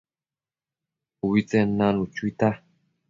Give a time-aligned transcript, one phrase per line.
[1.25, 2.49] ubitsen nanu chuita